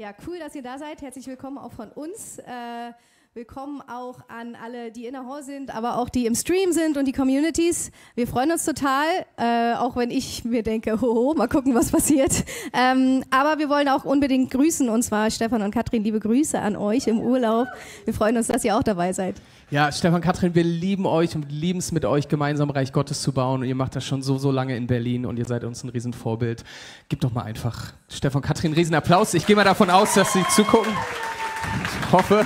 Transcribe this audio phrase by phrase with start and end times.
[0.00, 1.02] Ja, cool, dass ihr da seid.
[1.02, 2.38] Herzlich willkommen auch von uns.
[2.38, 2.92] Äh,
[3.34, 6.96] willkommen auch an alle, die in der Hall sind, aber auch die im Stream sind
[6.96, 7.92] und die Communities.
[8.16, 9.06] Wir freuen uns total,
[9.36, 12.44] äh, auch wenn ich mir denke, hoho, mal gucken, was passiert.
[12.72, 16.74] Ähm, aber wir wollen auch unbedingt grüßen und zwar Stefan und Katrin, liebe Grüße an
[16.74, 17.68] euch im Urlaub.
[18.04, 19.36] Wir freuen uns, dass ihr auch dabei seid.
[19.70, 23.30] Ja, Stefan, Katrin, wir lieben euch und lieben es mit euch gemeinsam Reich Gottes zu
[23.30, 25.84] bauen und ihr macht das schon so, so lange in Berlin und ihr seid uns
[25.84, 26.64] ein Riesenvorbild.
[27.08, 29.34] Gib doch mal einfach Stefan, Katrin, Riesenapplaus.
[29.34, 30.92] Ich gehe mal davon aus, dass sie zugucken.
[31.84, 32.44] Ich hoffe.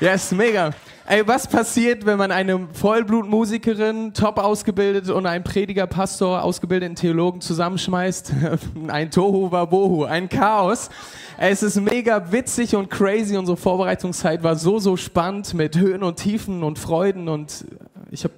[0.00, 0.72] Ja, ist mega.
[1.04, 7.40] Ey, was passiert, wenn man eine Vollblutmusikerin, top ausgebildet und einen Prediger, Pastor, ausgebildeten Theologen
[7.40, 8.32] zusammenschmeißt?
[8.88, 10.90] ein Tohu Wabohu, ein Chaos.
[11.38, 13.36] Es ist mega witzig und crazy.
[13.36, 17.64] Unsere Vorbereitungszeit war so, so spannend mit Höhen und Tiefen und Freuden und
[18.10, 18.34] ich habe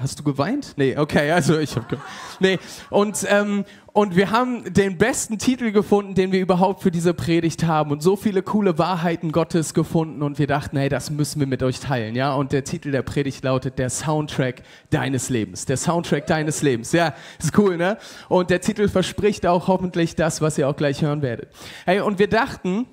[0.00, 0.74] Hast du geweint?
[0.76, 1.98] Nee, okay, also ich habe
[2.38, 2.58] Nee,
[2.90, 3.64] und ähm,
[3.98, 8.00] und wir haben den besten Titel gefunden, den wir überhaupt für diese Predigt haben und
[8.00, 11.80] so viele coole Wahrheiten Gottes gefunden und wir dachten, hey, das müssen wir mit euch
[11.80, 12.32] teilen, ja?
[12.32, 15.64] Und der Titel der Predigt lautet der Soundtrack deines Lebens.
[15.64, 16.92] Der Soundtrack deines Lebens.
[16.92, 17.98] Ja, ist cool, ne?
[18.28, 21.48] Und der Titel verspricht auch hoffentlich das, was ihr auch gleich hören werdet.
[21.84, 22.86] Hey, und wir dachten,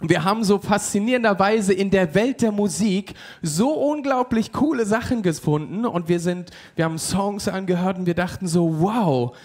[0.00, 6.08] wir haben so faszinierenderweise in der Welt der Musik so unglaublich coole Sachen gefunden und
[6.08, 9.36] wir sind, wir haben Songs angehört und wir dachten so, wow,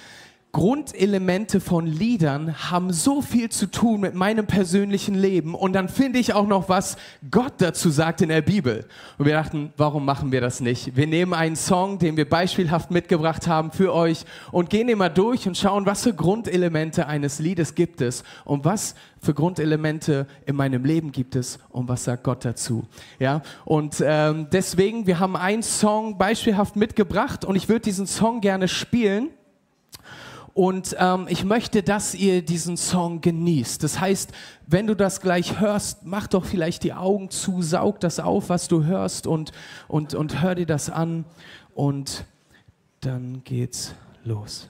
[0.53, 6.19] Grundelemente von Liedern haben so viel zu tun mit meinem persönlichen Leben und dann finde
[6.19, 6.95] ich auch noch, was
[7.31, 8.85] Gott dazu sagt in der Bibel.
[9.17, 10.95] Und wir dachten, warum machen wir das nicht?
[10.95, 15.47] Wir nehmen einen Song, den wir beispielhaft mitgebracht haben für euch und gehen immer durch
[15.47, 20.85] und schauen, was für Grundelemente eines Liedes gibt es und was für Grundelemente in meinem
[20.85, 22.85] Leben gibt es und was sagt Gott dazu.
[23.17, 28.39] Ja, und ähm, deswegen, wir haben einen Song beispielhaft mitgebracht und ich würde diesen Song
[28.39, 29.31] gerne spielen.
[30.53, 33.81] Und ähm, ich möchte, dass ihr diesen Song genießt.
[33.81, 34.31] Das heißt,
[34.67, 38.67] wenn du das gleich hörst, mach doch vielleicht die Augen zu, saug das auf, was
[38.67, 39.51] du hörst und,
[39.87, 41.25] und, und hör dir das an.
[41.73, 42.25] Und
[43.01, 44.69] dann geht's los.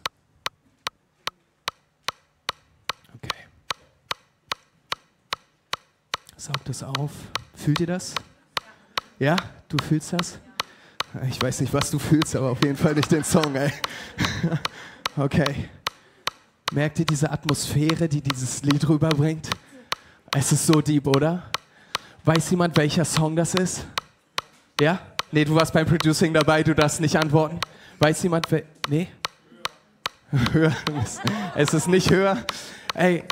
[3.15, 3.43] Okay.
[6.37, 7.11] Saug das auf.
[7.55, 8.15] Fühlt ihr das?
[9.19, 9.35] Ja,
[9.67, 10.39] du fühlst das?
[11.29, 13.71] Ich weiß nicht, was du fühlst, aber auf jeden Fall nicht den Song, ey.
[15.15, 15.69] Okay.
[16.71, 19.47] Merkt ihr diese Atmosphäre, die dieses Lied rüberbringt?
[20.31, 21.43] Es ist so deep, oder?
[22.25, 23.85] Weiß jemand, welcher Song das ist?
[24.81, 24.99] Ja?
[25.31, 27.59] Nee, du warst beim Producing dabei, du darfst nicht antworten.
[27.99, 28.63] Weiß jemand, wer.
[28.87, 29.07] Nee?
[30.51, 30.75] Höher.
[31.53, 32.43] Es ist nicht höher.
[32.95, 33.23] Ey,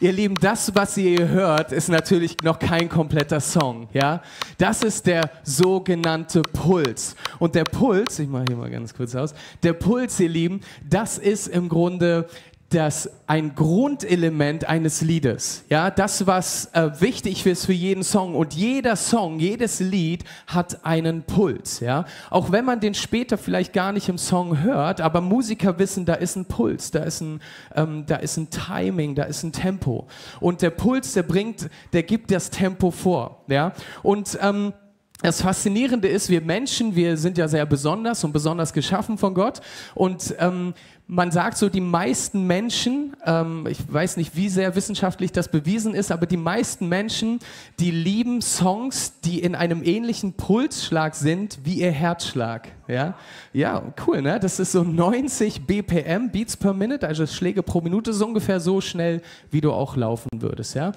[0.00, 4.22] Ihr Lieben, das, was ihr hört, ist natürlich noch kein kompletter Song, ja?
[4.56, 7.16] Das ist der sogenannte Puls.
[7.40, 11.18] Und der Puls, ich mache hier mal ganz kurz aus, der Puls, ihr Lieben, das
[11.18, 12.28] ist im Grunde
[12.70, 15.64] das ein Grundelement eines Liedes.
[15.70, 20.84] Ja, das was äh, wichtig ist für jeden Song und jeder Song, jedes Lied hat
[20.84, 21.80] einen Puls.
[21.80, 26.04] Ja, auch wenn man den später vielleicht gar nicht im Song hört, aber Musiker wissen,
[26.04, 27.40] da ist ein Puls, da ist ein,
[27.74, 30.06] ähm, da ist ein Timing, da ist ein Tempo
[30.40, 33.44] und der Puls, der bringt, der gibt das Tempo vor.
[33.48, 34.74] Ja, und ähm,
[35.20, 39.60] das Faszinierende ist, wir Menschen, wir sind ja sehr besonders und besonders geschaffen von Gott.
[39.96, 40.74] Und ähm,
[41.08, 45.94] man sagt so, die meisten Menschen, ähm, ich weiß nicht, wie sehr wissenschaftlich das bewiesen
[45.94, 47.40] ist, aber die meisten Menschen,
[47.80, 52.68] die lieben Songs, die in einem ähnlichen Pulsschlag sind wie ihr Herzschlag.
[52.86, 53.14] Ja,
[53.52, 54.38] ja cool, ne?
[54.38, 58.80] Das ist so 90 BPM, Beats per Minute, also Schläge pro Minute, so ungefähr so
[58.80, 60.74] schnell, wie du auch laufen würdest.
[60.74, 60.92] Ja,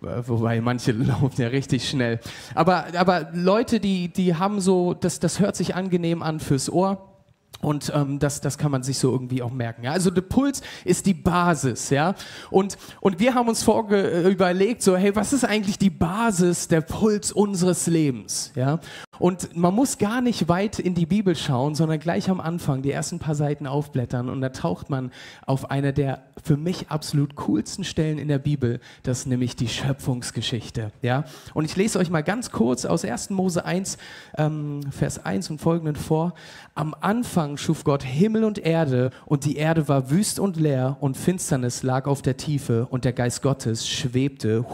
[0.00, 2.20] Wobei manche laufen ja richtig schnell.
[2.54, 7.17] Aber, aber Leute, die, die haben so, das, das hört sich angenehm an fürs Ohr.
[7.60, 9.82] Und ähm, das, das kann man sich so irgendwie auch merken.
[9.82, 9.92] Ja?
[9.92, 12.14] Also der Puls ist die Basis, ja.
[12.50, 16.68] Und, und wir haben uns vorge äh, überlegt, so, hey, was ist eigentlich die Basis,
[16.68, 18.78] der Puls unseres Lebens, ja?
[19.18, 22.92] Und man muss gar nicht weit in die Bibel schauen, sondern gleich am Anfang die
[22.92, 25.10] ersten paar Seiten aufblättern und da taucht man
[25.44, 29.68] auf eine der für mich absolut coolsten Stellen in der Bibel, das ist nämlich die
[29.68, 31.24] Schöpfungsgeschichte, ja.
[31.54, 33.30] Und ich lese euch mal ganz kurz aus 1.
[33.30, 33.98] Mose 1,
[34.36, 36.34] ähm, Vers 1 und folgenden vor.
[36.76, 41.16] Am Anfang schuf Gott Himmel und Erde und die Erde war wüst und leer und
[41.16, 44.64] Finsternis lag auf der Tiefe und der Geist Gottes schwebte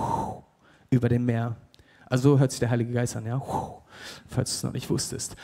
[0.91, 1.57] über dem Meer.
[2.07, 3.41] Also so hört sich der Heilige Geist an, ja
[4.29, 5.37] falls du es noch nicht wusstest.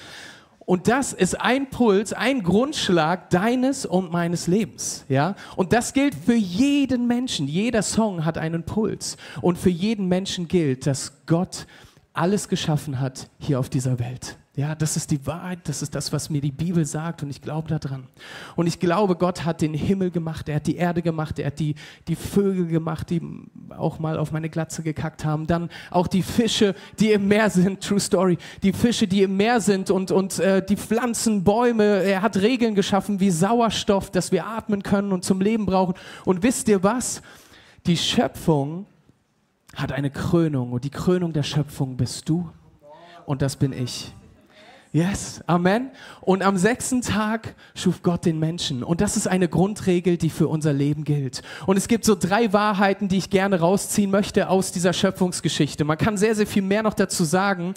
[0.58, 5.34] Und das ist ein Puls, ein Grundschlag deines und meines Lebens, ja?
[5.56, 7.48] Und das gilt für jeden Menschen.
[7.48, 9.16] Jeder Song hat einen Puls.
[9.40, 11.66] Und für jeden Menschen gilt, dass Gott
[12.12, 14.36] alles geschaffen hat hier auf dieser Welt.
[14.60, 17.40] Ja, das ist die Wahrheit, das ist das, was mir die Bibel sagt und ich
[17.40, 18.06] glaube daran.
[18.56, 21.58] Und ich glaube, Gott hat den Himmel gemacht, er hat die Erde gemacht, er hat
[21.58, 21.76] die,
[22.08, 23.22] die Vögel gemacht, die
[23.70, 25.46] auch mal auf meine Glatze gekackt haben.
[25.46, 29.62] Dann auch die Fische, die im Meer sind, True Story, die Fische, die im Meer
[29.62, 32.02] sind und, und äh, die Pflanzen, Bäume.
[32.02, 35.94] Er hat Regeln geschaffen wie Sauerstoff, dass wir atmen können und zum Leben brauchen.
[36.26, 37.22] Und wisst ihr was?
[37.86, 38.84] Die Schöpfung
[39.74, 42.50] hat eine Krönung und die Krönung der Schöpfung bist du
[43.24, 44.12] und das bin ich.
[44.92, 45.92] Yes, Amen.
[46.20, 48.82] Und am sechsten Tag schuf Gott den Menschen.
[48.82, 51.42] Und das ist eine Grundregel, die für unser Leben gilt.
[51.66, 55.84] Und es gibt so drei Wahrheiten, die ich gerne rausziehen möchte aus dieser Schöpfungsgeschichte.
[55.84, 57.74] Man kann sehr, sehr viel mehr noch dazu sagen.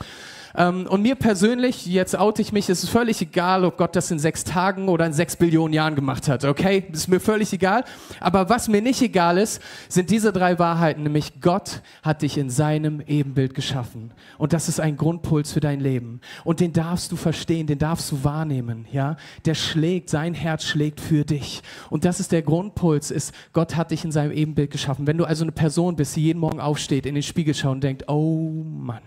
[0.56, 4.12] Ähm, und mir persönlich, jetzt oute ich mich, ist es völlig egal, ob Gott das
[4.12, 6.84] in sechs Tagen oder in sechs Billionen Jahren gemacht hat, okay?
[6.92, 7.84] Ist mir völlig egal.
[8.20, 12.50] Aber was mir nicht egal ist, sind diese drei Wahrheiten, nämlich Gott hat dich in
[12.50, 14.12] seinem Ebenbild geschaffen.
[14.38, 16.22] Und das ist ein Grundpuls für dein Leben.
[16.44, 19.18] Und den darfst du verstehen, den darfst du wahrnehmen, ja?
[19.46, 21.64] Der schlägt, sein Herz schlägt für dich.
[21.90, 25.08] Und das ist der Grundpuls, ist, Gott hat dich in seinem Ebenbild geschaffen.
[25.08, 27.84] Wenn du also eine Person bist, die jeden Morgen aufsteht, in den Spiegel schaut und
[27.84, 29.02] denkt, oh Mann,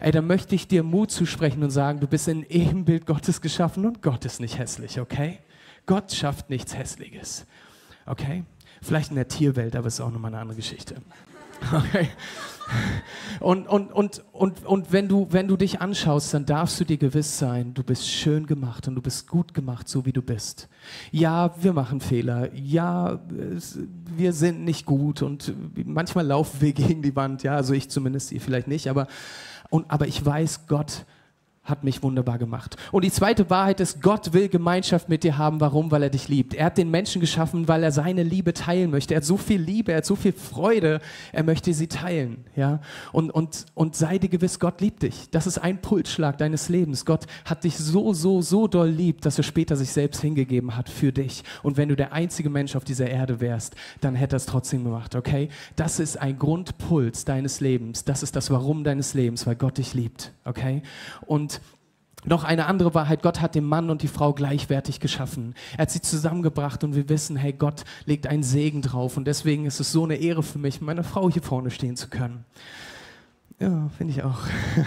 [0.00, 3.86] ey, dann möchte ich dir Mut zusprechen und sagen, du bist in Ebenbild Gottes geschaffen
[3.86, 5.38] und Gott ist nicht hässlich, okay?
[5.86, 7.46] Gott schafft nichts Hässliches,
[8.06, 8.44] okay?
[8.82, 10.96] Vielleicht in der Tierwelt, aber es ist auch nochmal eine andere Geschichte.
[11.72, 12.08] Okay.
[13.40, 16.96] Und, und, und, und, und wenn, du, wenn du dich anschaust, dann darfst du dir
[16.96, 20.68] gewiss sein, du bist schön gemacht und du bist gut gemacht, so wie du bist.
[21.10, 22.54] Ja, wir machen Fehler.
[22.54, 23.20] Ja,
[24.16, 25.52] wir sind nicht gut und
[25.84, 27.42] manchmal laufen wir gegen die Wand.
[27.42, 29.08] Ja, also ich zumindest, ihr vielleicht nicht, aber
[29.70, 31.04] und, aber ich weiß, Gott
[31.64, 32.76] hat mich wunderbar gemacht.
[32.92, 35.60] Und die zweite Wahrheit ist, Gott will Gemeinschaft mit dir haben.
[35.60, 35.90] Warum?
[35.90, 36.52] Weil er dich liebt.
[36.52, 39.14] Er hat den Menschen geschaffen, weil er seine Liebe teilen möchte.
[39.14, 41.00] Er hat so viel Liebe, er hat so viel Freude,
[41.32, 42.44] er möchte sie teilen.
[42.54, 42.80] Ja?
[43.12, 45.30] Und, und, und sei dir gewiss, Gott liebt dich.
[45.30, 47.06] Das ist ein Pulsschlag deines Lebens.
[47.06, 50.90] Gott hat dich so, so, so doll lieb, dass er später sich selbst hingegeben hat
[50.90, 51.44] für dich.
[51.62, 54.84] Und wenn du der einzige Mensch auf dieser Erde wärst, dann hätte er es trotzdem
[54.84, 55.48] gemacht, okay?
[55.76, 58.04] Das ist ein Grundpuls deines Lebens.
[58.04, 60.82] Das ist das Warum deines Lebens, weil Gott dich liebt, okay?
[61.26, 61.53] Und
[62.24, 65.54] noch eine andere Wahrheit, Gott hat den Mann und die Frau gleichwertig geschaffen.
[65.76, 69.66] Er hat sie zusammengebracht und wir wissen, hey, Gott legt einen Segen drauf und deswegen
[69.66, 72.44] ist es so eine Ehre für mich, meine Frau hier vorne stehen zu können.
[73.60, 74.40] Ja, finde ich auch.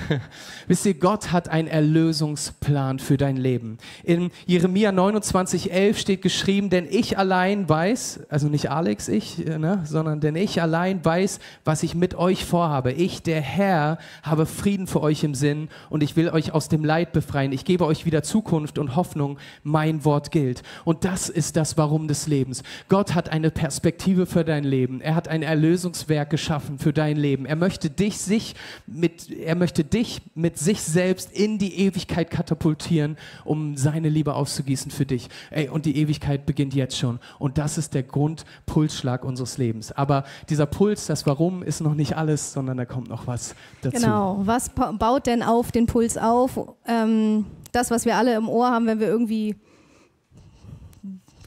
[0.67, 3.77] Wisst ihr, Gott hat einen Erlösungsplan für dein Leben.
[4.03, 10.19] In Jeremia 29,11 steht geschrieben, denn ich allein weiß, also nicht Alex, ich, ne, sondern
[10.19, 12.91] denn ich allein weiß, was ich mit euch vorhabe.
[12.91, 16.83] Ich, der Herr, habe Frieden für euch im Sinn und ich will euch aus dem
[16.83, 17.53] Leid befreien.
[17.53, 19.39] Ich gebe euch wieder Zukunft und Hoffnung.
[19.63, 20.61] Mein Wort gilt.
[20.83, 22.63] Und das ist das Warum des Lebens.
[22.89, 24.99] Gott hat eine Perspektive für dein Leben.
[24.99, 27.45] Er hat ein Erlösungswerk geschaffen für dein Leben.
[27.45, 33.17] Er möchte dich sich mit, er möchte dich mit sich selbst in die Ewigkeit katapultieren,
[33.45, 35.29] um seine Liebe auszugießen für dich.
[35.51, 37.19] Ey, und die Ewigkeit beginnt jetzt schon.
[37.39, 39.91] Und das ist der Grundpulsschlag unseres Lebens.
[39.91, 43.97] Aber dieser Puls, das Warum, ist noch nicht alles, sondern da kommt noch was dazu.
[43.97, 44.41] Genau.
[44.43, 46.75] Was baut denn auf den Puls auf?
[46.87, 49.55] Ähm, das, was wir alle im Ohr haben, wenn wir irgendwie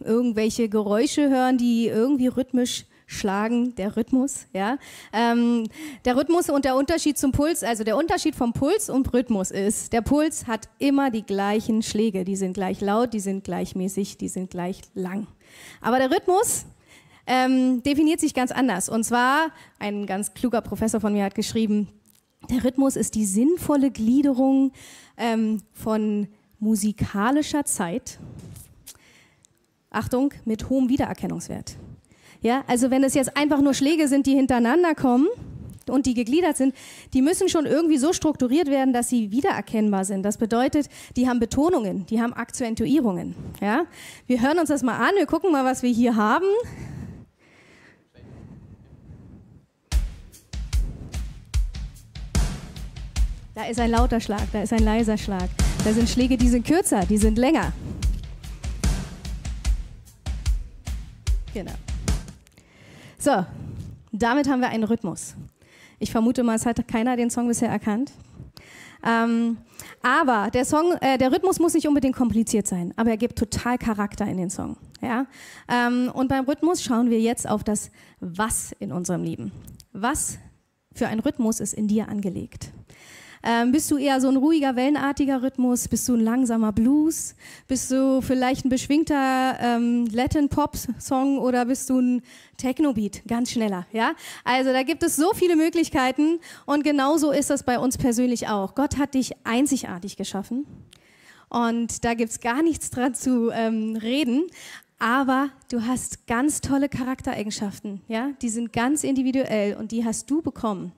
[0.05, 4.79] irgendwelche Geräusche hören, die irgendwie rhythmisch schlagen, der Rhythmus, ja.
[5.13, 5.67] Ähm,
[6.05, 9.93] der Rhythmus und der Unterschied zum Puls, also der Unterschied vom Puls und Rhythmus ist,
[9.93, 14.29] der Puls hat immer die gleichen Schläge, die sind gleich laut, die sind gleichmäßig, die
[14.29, 15.27] sind gleich lang.
[15.81, 16.67] Aber der Rhythmus
[17.27, 18.89] ähm, definiert sich ganz anders.
[18.89, 21.89] Und zwar, ein ganz kluger Professor von mir hat geschrieben,
[22.49, 24.73] der Rhythmus ist die sinnvolle Gliederung
[25.17, 26.29] ähm, von
[26.61, 28.21] musikalischer Zeit,
[29.91, 31.77] Achtung, mit hohem Wiedererkennungswert.
[32.43, 35.29] Ja, also wenn es jetzt einfach nur Schläge sind, die hintereinander kommen
[35.89, 36.75] und die gegliedert sind,
[37.13, 40.23] die müssen schon irgendwie so strukturiert werden, dass sie wiedererkennbar sind.
[40.23, 43.35] Das bedeutet, die haben Betonungen, die haben Akzentuierungen.
[43.61, 43.85] Ja,
[44.27, 46.47] wir hören uns das mal an, wir gucken mal, was wir hier haben.
[53.55, 55.51] Da ist ein lauter Schlag, da ist ein leiser Schlag.
[55.85, 57.75] Da sind Schläge, die sind kürzer, die sind länger.
[61.53, 61.73] Genau.
[63.21, 63.45] So,
[64.13, 65.35] damit haben wir einen Rhythmus.
[65.99, 68.13] Ich vermute mal, es hat keiner den Song bisher erkannt.
[69.05, 69.59] Ähm,
[70.03, 73.77] aber der Song, äh, der Rhythmus muss nicht unbedingt kompliziert sein, aber er gibt total
[73.77, 74.79] Charakter in den Song.
[75.03, 75.27] Ja?
[75.69, 79.53] Ähm, und beim Rhythmus schauen wir jetzt auf das Was in unserem Leben.
[79.93, 80.39] Was
[80.95, 82.71] für ein Rhythmus ist in dir angelegt?
[83.43, 85.89] Ähm, bist du eher so ein ruhiger, wellenartiger Rhythmus?
[85.89, 87.35] Bist du ein langsamer Blues?
[87.69, 92.23] Bist du vielleicht ein beschwingter ähm, Latin-Pop-Song oder bist du ein
[92.59, 93.23] Techno-Beat?
[93.27, 94.13] Ganz schneller, ja?
[94.45, 98.75] Also da gibt es so viele Möglichkeiten und genauso ist das bei uns persönlich auch.
[98.75, 100.67] Gott hat dich einzigartig geschaffen.
[101.49, 104.45] Und da gibt es gar nichts dran zu ähm, reden
[105.01, 110.43] aber du hast ganz tolle Charaktereigenschaften, ja, die sind ganz individuell und die hast du
[110.43, 110.93] bekommen.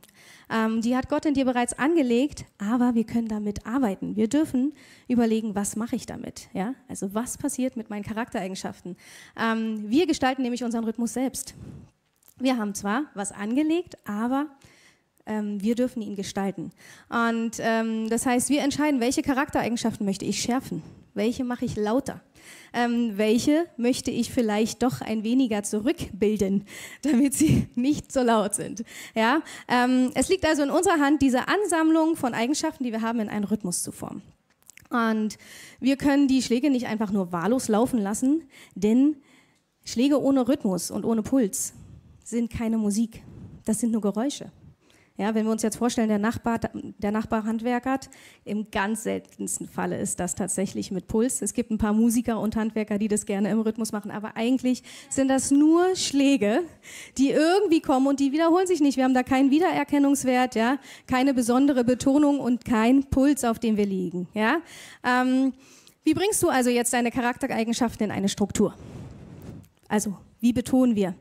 [0.53, 4.17] Ähm, die hat Gott in dir bereits angelegt, aber wir können damit arbeiten.
[4.17, 4.75] Wir dürfen
[5.09, 8.97] überlegen, was mache ich damit, ja, also was passiert mit meinen Charaktereigenschaften.
[9.37, 11.55] Ähm, wir gestalten nämlich unseren Rhythmus selbst.
[12.39, 14.47] Wir haben zwar was angelegt, aber
[15.27, 16.73] ähm, wir dürfen ihn gestalten.
[17.09, 20.83] Und ähm, das heißt, wir entscheiden, welche Charaktereigenschaften möchte ich schärfen,
[21.15, 22.21] welche mache ich lauter
[22.73, 26.65] ähm, welche möchte ich vielleicht doch ein weniger zurückbilden,
[27.03, 28.85] damit sie nicht so laut sind.
[29.15, 29.43] Ja?
[29.69, 33.29] Ähm, es liegt also in unserer Hand, diese Ansammlung von Eigenschaften, die wir haben, in
[33.29, 34.23] einen Rhythmus zu formen.
[34.91, 35.39] Und
[35.81, 38.43] wir können die Schläge nicht einfach nur wahllos laufen lassen,
[38.75, 39.17] denn
[39.85, 41.73] Schläge ohne Rhythmus und ohne Puls
[42.25, 43.23] sind keine Musik.
[43.65, 44.51] Das sind nur Geräusche.
[45.19, 48.09] Ja, wenn wir uns jetzt vorstellen, der Nachbar, der Nachbar handwerkert,
[48.45, 51.43] im ganz seltensten Falle ist das tatsächlich mit Puls.
[51.43, 54.83] Es gibt ein paar Musiker und Handwerker, die das gerne im Rhythmus machen, aber eigentlich
[55.11, 56.61] sind das nur Schläge,
[57.19, 58.97] die irgendwie kommen und die wiederholen sich nicht.
[58.97, 63.87] Wir haben da keinen Wiedererkennungswert, ja, keine besondere Betonung und kein Puls, auf dem wir
[63.87, 64.29] liegen.
[64.33, 64.63] Ja.
[65.05, 65.53] Ähm,
[66.05, 68.75] wie bringst du also jetzt deine Charaktereigenschaften in eine Struktur?
[69.89, 71.15] Also, wie betonen wir?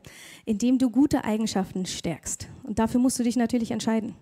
[0.46, 2.48] Indem du gute Eigenschaften stärkst.
[2.64, 4.14] Und dafür musst du dich natürlich entscheiden.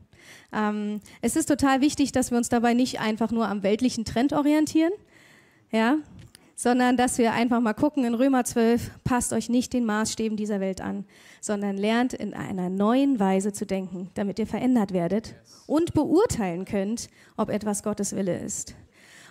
[0.53, 4.33] Ähm, es ist total wichtig, dass wir uns dabei nicht einfach nur am weltlichen Trend
[4.33, 4.93] orientieren,
[5.71, 5.97] ja,
[6.57, 10.61] sondern dass wir einfach mal gucken in Römer 12, passt euch nicht den Maßstäben dieser
[10.61, 11.07] Welt an,
[11.41, 17.09] sondern lernt in einer neuen Weise zu denken, damit ihr verändert werdet und beurteilen könnt,
[17.39, 18.75] ob etwas Gottes Wille ist.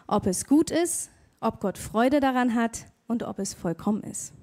[0.08, 4.34] Ob es gut ist, ob Gott Freude daran hat und ob es vollkommen ist.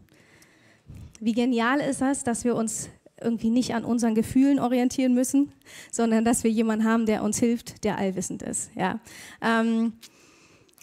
[1.18, 2.88] Wie genial ist das, dass wir uns
[3.20, 5.52] irgendwie nicht an unseren Gefühlen orientieren müssen,
[5.90, 8.70] sondern dass wir jemanden haben, der uns hilft, der allwissend ist.
[8.74, 9.00] Ja.
[9.40, 9.94] Ähm,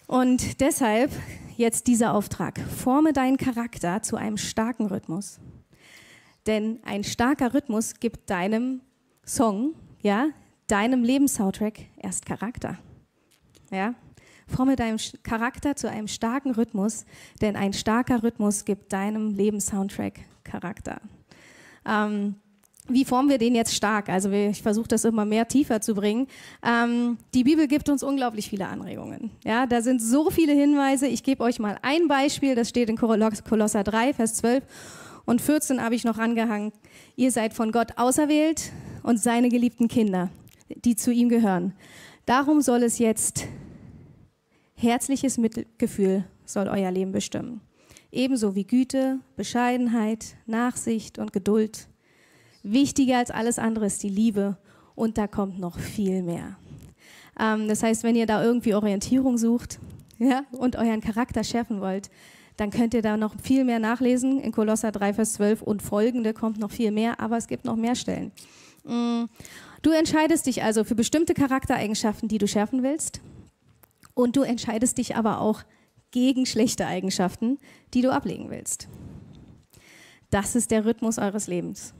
[0.06, 1.10] und deshalb
[1.56, 2.58] jetzt dieser Auftrag.
[2.60, 5.38] Forme deinen Charakter zu einem starken Rhythmus.
[6.46, 8.80] Denn ein starker Rhythmus gibt deinem
[9.24, 10.28] Song, ja,
[10.66, 12.78] deinem Lebenssoundtrack erst Charakter.
[13.70, 13.94] Ja?
[14.46, 17.06] Forme deinen Charakter zu einem starken Rhythmus,
[17.40, 21.00] denn ein starker Rhythmus gibt deinem Lebenssoundtrack Charakter.
[21.86, 22.36] Ähm,
[22.86, 24.10] wie formen wir den jetzt stark?
[24.10, 26.26] Also ich versuche das immer mehr tiefer zu bringen.
[26.62, 29.30] Ähm, die Bibel gibt uns unglaublich viele Anregungen.
[29.42, 31.06] Ja, da sind so viele Hinweise.
[31.06, 32.54] Ich gebe euch mal ein Beispiel.
[32.54, 34.64] Das steht in Kolosser 3, Vers 12
[35.24, 36.72] und 14 habe ich noch angehangen.
[37.16, 38.72] Ihr seid von Gott auserwählt
[39.02, 40.28] und seine geliebten Kinder,
[40.68, 41.72] die zu ihm gehören.
[42.26, 43.46] Darum soll es jetzt
[44.74, 47.62] herzliches Mitgefühl soll euer Leben bestimmen
[48.14, 51.88] ebenso wie Güte, Bescheidenheit, Nachsicht und Geduld.
[52.62, 54.56] Wichtiger als alles andere ist die Liebe
[54.94, 56.56] und da kommt noch viel mehr.
[57.38, 59.78] Ähm, das heißt, wenn ihr da irgendwie Orientierung sucht
[60.18, 62.10] ja, und euren Charakter schärfen wollt,
[62.56, 64.40] dann könnt ihr da noch viel mehr nachlesen.
[64.40, 67.76] In Kolosser 3, Vers 12 und folgende kommt noch viel mehr, aber es gibt noch
[67.76, 68.30] mehr Stellen.
[68.84, 69.24] Mm.
[69.82, 73.20] Du entscheidest dich also für bestimmte Charaktereigenschaften, die du schärfen willst.
[74.14, 75.62] Und du entscheidest dich aber auch
[76.14, 77.58] gegen schlechte Eigenschaften,
[77.92, 78.86] die du ablegen willst.
[80.30, 81.92] Das ist der Rhythmus eures Lebens.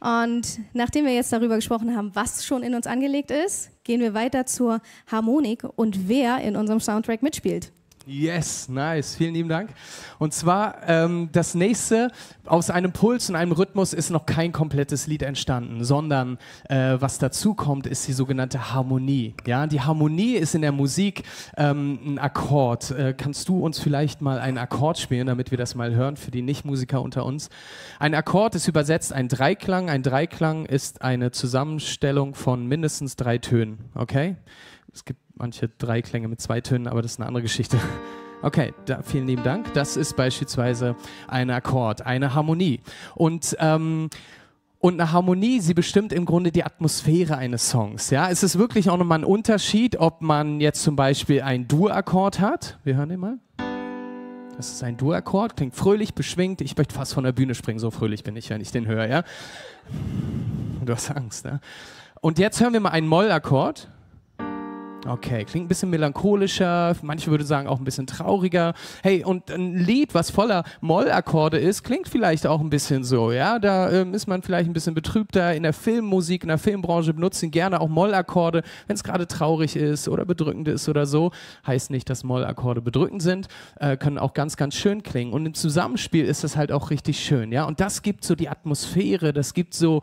[0.00, 4.12] Und nachdem wir jetzt darüber gesprochen haben, was schon in uns angelegt ist, gehen wir
[4.12, 7.72] weiter zur Harmonik und wer in unserem Soundtrack mitspielt.
[8.06, 9.70] Yes, nice, vielen lieben Dank.
[10.18, 12.10] Und zwar ähm, das nächste,
[12.44, 16.36] aus einem Puls und einem Rhythmus ist noch kein komplettes Lied entstanden, sondern
[16.68, 19.34] äh, was dazu kommt, ist die sogenannte Harmonie.
[19.46, 21.22] Ja, die Harmonie ist in der Musik
[21.56, 22.90] ähm, ein Akkord.
[22.90, 26.30] Äh, kannst du uns vielleicht mal einen Akkord spielen, damit wir das mal hören für
[26.30, 27.48] die Nichtmusiker unter uns?
[27.98, 29.88] Ein Akkord ist übersetzt ein Dreiklang.
[29.88, 33.78] Ein Dreiklang ist eine Zusammenstellung von mindestens drei Tönen.
[33.94, 34.36] Okay?
[34.92, 37.78] Es gibt manche Dreiklänge mit zwei Tönen, aber das ist eine andere Geschichte.
[38.42, 39.72] Okay, da, vielen lieben Dank.
[39.72, 40.96] Das ist beispielsweise
[41.28, 42.80] ein Akkord, eine Harmonie.
[43.14, 44.10] Und ähm,
[44.84, 48.10] und eine Harmonie, sie bestimmt im Grunde die Atmosphäre eines Songs.
[48.10, 52.38] Ja, es ist wirklich auch nochmal ein Unterschied, ob man jetzt zum Beispiel einen Dur-Akkord
[52.40, 52.78] hat.
[52.84, 53.38] Wir hören den mal.
[54.58, 56.60] Das ist ein Dur-Akkord, klingt fröhlich, beschwingt.
[56.60, 59.08] Ich möchte fast von der Bühne springen, so fröhlich bin ich, wenn ich den höre.
[59.08, 59.24] Ja?
[60.84, 61.46] Du hast Angst.
[61.46, 61.60] Ja?
[62.20, 63.88] Und jetzt hören wir mal einen Moll-Akkord.
[65.06, 68.72] Okay, klingt ein bisschen melancholischer, manche würden sagen auch ein bisschen trauriger.
[69.02, 73.58] Hey, und ein Lied, was voller Mollakkorde ist, klingt vielleicht auch ein bisschen so, ja?
[73.58, 75.54] Da ähm, ist man vielleicht ein bisschen betrübter.
[75.54, 80.08] In der Filmmusik, in der Filmbranche benutzen gerne auch Mollakkorde, wenn es gerade traurig ist
[80.08, 81.32] oder bedrückend ist oder so.
[81.66, 85.34] Heißt nicht, dass Mollakkorde bedrückend sind, äh, können auch ganz, ganz schön klingen.
[85.34, 87.64] Und im Zusammenspiel ist das halt auch richtig schön, ja?
[87.66, 90.00] Und das gibt so die Atmosphäre, das gibt so,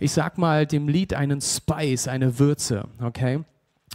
[0.00, 3.44] ich sag mal, dem Lied einen Spice, eine Würze, okay?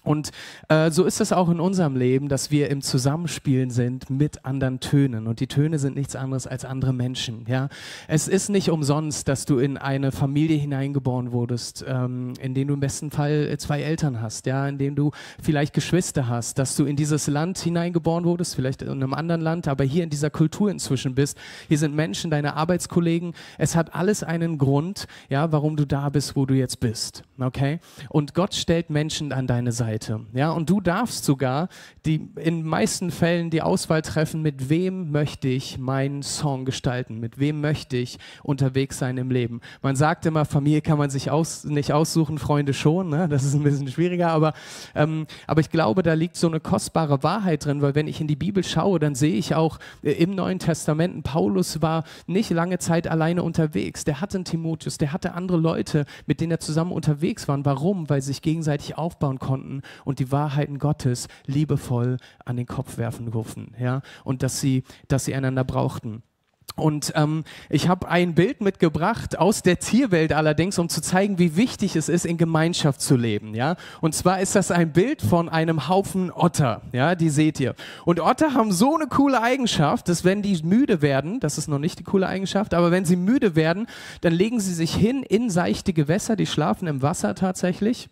[0.08, 0.32] Und
[0.70, 4.80] äh, so ist es auch in unserem Leben, dass wir im Zusammenspielen sind mit anderen
[4.80, 5.28] Tönen.
[5.28, 7.44] Und die Töne sind nichts anderes als andere Menschen.
[7.48, 7.68] Ja?
[8.08, 12.76] Es ist nicht umsonst, dass du in eine Familie hineingeboren wurdest, ähm, in dem du
[12.76, 14.66] im besten Fall zwei Eltern hast, ja?
[14.68, 15.12] in dem du
[15.42, 19.68] vielleicht Geschwister hast, dass du in dieses Land hineingeboren wurdest, vielleicht in einem anderen Land,
[19.68, 21.38] aber hier in dieser Kultur inzwischen bist.
[21.68, 23.34] Hier sind Menschen, deine Arbeitskollegen.
[23.58, 27.24] Es hat alles einen Grund, ja, warum du da bist, wo du jetzt bist.
[27.38, 27.80] Okay?
[28.08, 29.97] Und Gott stellt Menschen an deine Seite.
[29.98, 30.22] Seite.
[30.34, 31.70] Ja, und du darfst sogar
[32.06, 37.40] die, in meisten Fällen die Auswahl treffen, mit wem möchte ich meinen Song gestalten, mit
[37.40, 39.62] wem möchte ich unterwegs sein im Leben.
[39.82, 43.28] Man sagt immer, Familie kann man sich aus, nicht aussuchen, Freunde schon, ne?
[43.28, 44.54] das ist ein bisschen schwieriger, aber,
[44.96, 48.28] ähm, aber ich glaube, da liegt so eine kostbare Wahrheit drin, weil wenn ich in
[48.28, 52.78] die Bibel schaue, dann sehe ich auch äh, im Neuen Testament, Paulus war nicht lange
[52.80, 54.04] Zeit alleine unterwegs.
[54.04, 57.58] Der hatte einen Timotheus, der hatte andere Leute, mit denen er zusammen unterwegs war.
[57.66, 58.10] Warum?
[58.10, 63.30] Weil sie sich gegenseitig aufbauen konnten und die Wahrheiten Gottes liebevoll an den Kopf werfen
[63.32, 63.74] durften.
[63.80, 64.02] Ja?
[64.24, 66.24] Und dass sie, dass sie einander brauchten.
[66.78, 71.56] Und ähm, ich habe ein Bild mitgebracht aus der Tierwelt allerdings, um zu zeigen, wie
[71.56, 73.56] wichtig es ist, in Gemeinschaft zu leben.
[73.56, 73.78] Ja?
[74.00, 76.84] Und zwar ist das ein Bild von einem Haufen Otter.
[76.92, 77.74] Ja, die seht ihr.
[78.06, 81.80] Und Otter haben so eine coole Eigenschaft, dass wenn die müde werden, das ist noch
[81.80, 83.88] nicht die coole Eigenschaft, aber wenn sie müde werden,
[84.22, 86.36] dann legen sie sich hin in seichte Gewässer.
[86.36, 88.08] Die schlafen im Wasser tatsächlich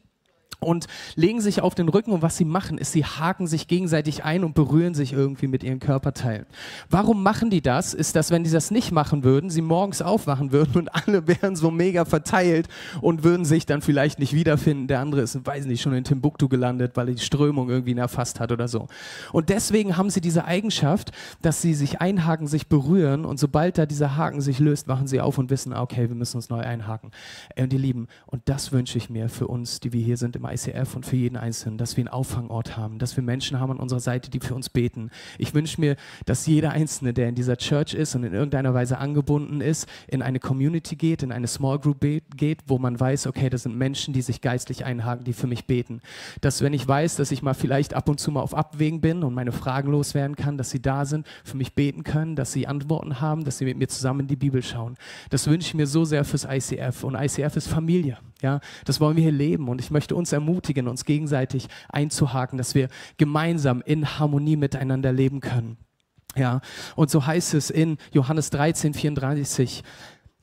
[0.59, 4.23] und legen sich auf den Rücken und was sie machen, ist, sie haken sich gegenseitig
[4.23, 6.45] ein und berühren sich irgendwie mit ihren Körperteilen.
[6.89, 7.93] Warum machen die das?
[7.93, 11.55] Ist, dass wenn die das nicht machen würden, sie morgens aufwachen würden und alle wären
[11.55, 12.67] so mega verteilt
[13.01, 14.87] und würden sich dann vielleicht nicht wiederfinden.
[14.87, 18.51] Der andere ist, weiß nicht, schon in Timbuktu gelandet, weil die Strömung irgendwie erfasst hat
[18.51, 18.87] oder so.
[19.31, 23.85] Und deswegen haben sie diese Eigenschaft, dass sie sich einhaken, sich berühren und sobald da
[23.85, 27.11] dieser Haken sich löst, wachen sie auf und wissen, okay, wir müssen uns neu einhaken.
[27.57, 30.44] Und ihr Lieben, und das wünsche ich mir für uns, die wir hier sind im
[30.53, 33.79] ICF und für jeden Einzelnen, dass wir einen Auffangort haben, dass wir Menschen haben an
[33.79, 35.09] unserer Seite, die für uns beten.
[35.37, 38.97] Ich wünsche mir, dass jeder Einzelne, der in dieser Church ist und in irgendeiner Weise
[38.97, 43.49] angebunden ist, in eine Community geht, in eine Small Group geht, wo man weiß, okay,
[43.49, 46.01] das sind Menschen, die sich geistlich einhaken, die für mich beten.
[46.41, 49.23] Dass wenn ich weiß, dass ich mal vielleicht ab und zu mal auf Abwägen bin
[49.23, 52.67] und meine Fragen loswerden kann, dass sie da sind, für mich beten können, dass sie
[52.67, 54.97] Antworten haben, dass sie mit mir zusammen in die Bibel schauen.
[55.29, 57.03] Das wünsche ich mir so sehr fürs ICF.
[57.03, 58.17] Und ICF ist Familie.
[58.41, 62.75] Ja, das wollen wir hier leben und ich möchte uns ermutigen, uns gegenseitig einzuhaken, dass
[62.75, 65.77] wir gemeinsam in Harmonie miteinander leben können.
[66.35, 66.61] Ja,
[66.95, 69.83] und so heißt es in Johannes 13, 34.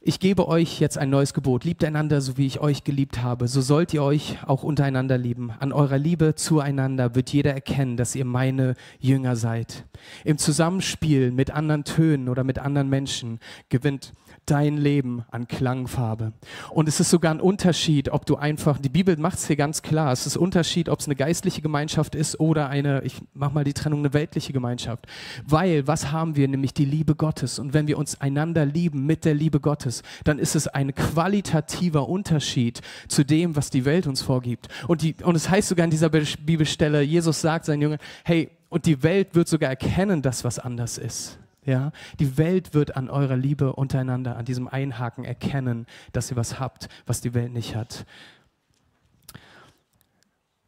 [0.05, 1.63] Ich gebe euch jetzt ein neues Gebot.
[1.63, 3.47] Liebt einander, so wie ich euch geliebt habe.
[3.47, 5.53] So sollt ihr euch auch untereinander lieben.
[5.61, 9.85] An eurer Liebe zueinander wird jeder erkennen, dass ihr meine Jünger seid.
[10.25, 13.39] Im Zusammenspiel mit anderen Tönen oder mit anderen Menschen
[13.69, 14.13] gewinnt
[14.47, 16.33] dein Leben an Klangfarbe.
[16.71, 19.83] Und es ist sogar ein Unterschied, ob du einfach, die Bibel macht es hier ganz
[19.83, 23.53] klar, es ist ein Unterschied, ob es eine geistliche Gemeinschaft ist oder eine, ich mach
[23.53, 25.07] mal die Trennung, eine weltliche Gemeinschaft.
[25.47, 26.49] Weil, was haben wir?
[26.49, 27.59] Nämlich die Liebe Gottes.
[27.59, 29.92] Und wenn wir uns einander lieben mit der Liebe Gottes,
[30.25, 34.69] dann ist es ein qualitativer Unterschied zu dem, was die Welt uns vorgibt.
[34.89, 38.87] Und, die, und es heißt sogar in dieser Bibelstelle, Jesus sagt seinen Jüngern, hey, und
[38.87, 41.39] die Welt wird sogar erkennen, dass was anders ist.
[41.65, 46.59] Ja, die Welt wird an eurer Liebe untereinander, an diesem Einhaken erkennen, dass ihr was
[46.59, 48.05] habt, was die Welt nicht hat.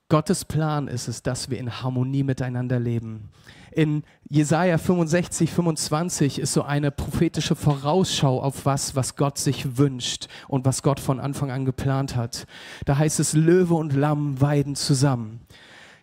[0.09, 3.31] Gottes Plan ist es, dass wir in Harmonie miteinander leben.
[3.75, 10.29] In Jesaja 65, 25 ist so eine prophetische Vorausschau auf was, was Gott sich wünscht
[10.47, 12.47] und was Gott von Anfang an geplant hat.
[12.85, 15.41] Da heißt es, Löwe und Lamm weiden zusammen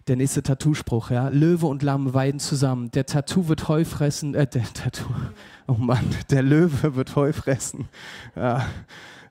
[0.07, 1.29] der nächste Tattoo-Spruch, ja.
[1.29, 2.91] Löwe und Lamm weiden zusammen.
[2.91, 5.05] Der Tattoo wird Heu fressen, äh, der Tattoo,
[5.67, 7.87] oh Mann, der Löwe wird Heu fressen.
[8.35, 8.65] Ja.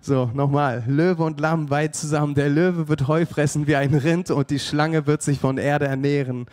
[0.03, 0.83] So, nochmal.
[0.87, 2.35] Löwe und Lamm weiden zusammen.
[2.35, 5.89] Der Löwe wird Heu fressen wie ein Rind und die Schlange wird sich von Erde
[5.89, 6.47] ernähren.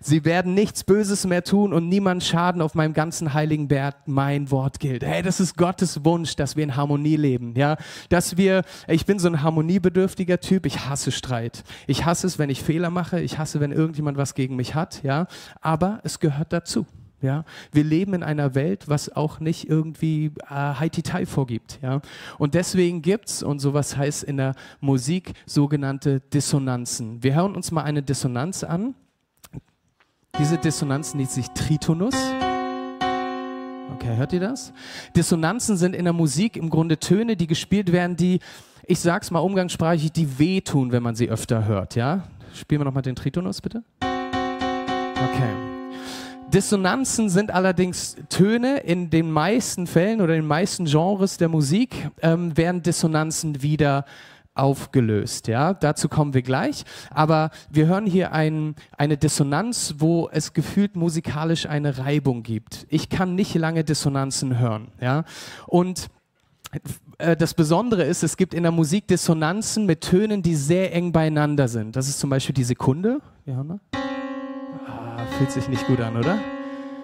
[0.00, 3.94] Sie werden nichts Böses mehr tun und niemand Schaden auf meinem ganzen heiligen Berg.
[4.06, 5.04] Mein Wort gilt.
[5.04, 7.54] Hey, das ist Gottes Wunsch, dass wir in Harmonie leben.
[7.54, 7.76] Ja,
[8.08, 10.66] dass wir, ich bin so ein harmoniebedürftiger Typ.
[10.66, 11.62] Ich hasse Streit.
[11.86, 13.20] Ich hasse es, wenn ich Fehler mache.
[13.20, 15.04] Ich hasse, wenn irgendjemand was gegen mich hat.
[15.04, 15.28] Ja,
[15.60, 16.86] aber es gehört dazu.
[17.22, 21.78] Ja, wir leben in einer Welt, was auch nicht irgendwie äh, Haiti-Tai vorgibt.
[21.82, 22.00] Ja,
[22.38, 27.22] und deswegen gibt's und sowas heißt in der Musik sogenannte Dissonanzen.
[27.22, 28.94] Wir hören uns mal eine Dissonanz an.
[30.38, 32.14] Diese Dissonanz nennt sich Tritonus.
[33.94, 34.72] Okay, hört ihr das?
[35.14, 38.40] Dissonanzen sind in der Musik im Grunde Töne, die gespielt werden, die,
[38.86, 41.96] ich sag's mal umgangssprachlich, die wehtun, wenn man sie öfter hört.
[41.96, 42.22] Ja,
[42.54, 43.82] spielen wir noch mal den Tritonus bitte.
[44.00, 45.59] Okay.
[46.50, 48.78] Dissonanzen sind allerdings Töne.
[48.78, 54.04] In den meisten Fällen oder in den meisten Genres der Musik ähm, werden Dissonanzen wieder
[54.54, 55.46] aufgelöst.
[55.48, 56.84] Ja, dazu kommen wir gleich.
[57.10, 62.86] Aber wir hören hier ein, eine Dissonanz, wo es gefühlt musikalisch eine Reibung gibt.
[62.90, 64.88] Ich kann nicht lange Dissonanzen hören.
[65.00, 65.24] Ja,
[65.66, 66.08] und
[67.18, 71.12] äh, das Besondere ist, es gibt in der Musik Dissonanzen mit Tönen, die sehr eng
[71.12, 71.96] beieinander sind.
[71.96, 73.20] Das ist zum Beispiel die Sekunde.
[73.46, 73.80] Ja, ne?
[75.26, 76.38] Fühlt sich nicht gut an, oder?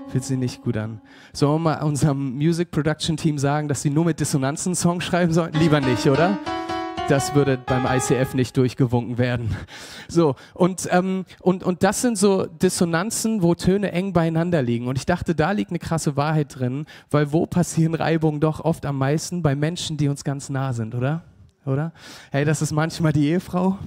[0.09, 1.01] Fühlt sich nicht gut an.
[1.33, 5.33] Sollen wir mal unserem Music Production Team sagen, dass sie nur mit Dissonanzen Songs schreiben
[5.33, 5.59] sollten?
[5.59, 6.39] Lieber nicht, oder?
[7.09, 9.55] Das würde beim ICF nicht durchgewunken werden.
[10.09, 14.87] So, und, ähm, und, und das sind so Dissonanzen, wo Töne eng beieinander liegen.
[14.87, 18.87] Und ich dachte, da liegt eine krasse Wahrheit drin, weil wo passieren Reibungen doch oft
[18.87, 19.43] am meisten?
[19.43, 21.25] Bei Menschen, die uns ganz nah sind, oder?
[21.65, 21.93] Oder?
[22.31, 23.79] Hey, das ist manchmal die Ehefrau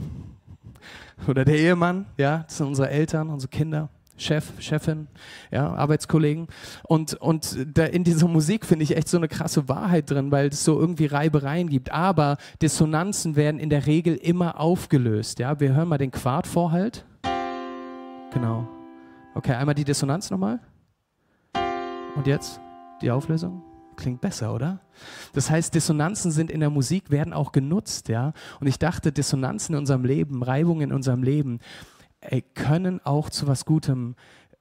[1.27, 3.89] oder der Ehemann, ja, das sind unsere Eltern, unsere Kinder.
[4.19, 5.07] Chef, Chefin,
[5.51, 6.47] ja, Arbeitskollegen.
[6.83, 10.49] Und, und da in dieser Musik finde ich echt so eine krasse Wahrheit drin, weil
[10.49, 11.91] es so irgendwie Reibereien gibt.
[11.91, 15.39] Aber Dissonanzen werden in der Regel immer aufgelöst.
[15.39, 17.05] Ja, wir hören mal den Quartvorhalt.
[18.33, 18.67] Genau.
[19.33, 20.59] Okay, einmal die Dissonanz nochmal.
[22.15, 22.59] Und jetzt
[23.01, 23.63] die Auflösung.
[23.95, 24.79] Klingt besser, oder?
[25.33, 28.33] Das heißt, Dissonanzen sind in der Musik, werden auch genutzt, ja.
[28.59, 31.59] Und ich dachte, Dissonanzen in unserem Leben, Reibungen in unserem Leben,
[32.21, 34.15] ey, können auch zu was Gutem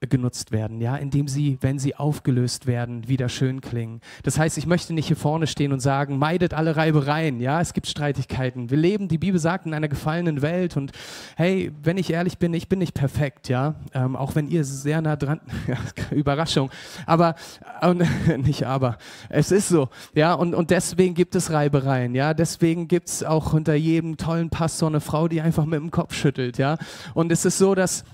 [0.07, 4.01] genutzt werden, ja, indem sie, wenn sie aufgelöst werden, wieder schön klingen.
[4.23, 7.73] Das heißt, ich möchte nicht hier vorne stehen und sagen, meidet alle Reibereien, ja, es
[7.73, 8.71] gibt Streitigkeiten.
[8.71, 10.93] Wir leben, die Bibel sagt, in einer gefallenen Welt und
[11.37, 15.03] hey, wenn ich ehrlich bin, ich bin nicht perfekt, ja, ähm, auch wenn ihr sehr
[15.03, 15.41] nah dran,
[16.13, 16.71] Überraschung,
[17.05, 17.35] aber,
[17.83, 22.87] äh, nicht aber, es ist so, ja, und, und deswegen gibt es Reibereien, ja, deswegen
[22.87, 26.57] gibt es auch unter jedem tollen Pastor eine Frau, die einfach mit dem Kopf schüttelt,
[26.57, 26.79] ja,
[27.15, 28.05] und es ist so, dass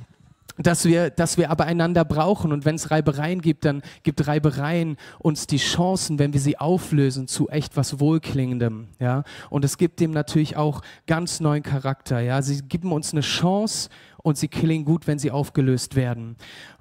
[0.56, 2.52] dass wir, dass wir aber einander brauchen.
[2.52, 7.26] Und wenn es Reibereien gibt, dann gibt Reibereien uns die Chancen, wenn wir sie auflösen,
[7.26, 8.88] zu echt was Wohlklingendem.
[9.00, 9.24] Ja?
[9.50, 12.20] Und es gibt dem natürlich auch ganz neuen Charakter.
[12.20, 12.42] Ja?
[12.42, 13.88] Sie geben uns eine Chance
[14.22, 16.36] und sie klingen gut, wenn sie aufgelöst werden.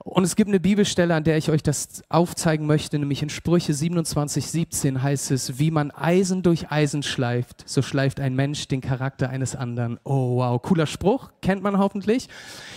[0.05, 3.73] Und es gibt eine Bibelstelle, an der ich euch das aufzeigen möchte, nämlich in Sprüche
[3.73, 8.81] 27, 17 heißt es, wie man Eisen durch Eisen schleift, so schleift ein Mensch den
[8.81, 9.97] Charakter eines anderen.
[10.03, 12.27] Oh wow, cooler Spruch, kennt man hoffentlich.